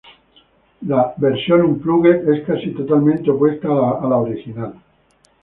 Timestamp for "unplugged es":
1.61-2.43